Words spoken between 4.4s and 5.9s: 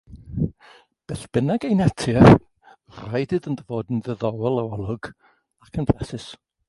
yr olwg ac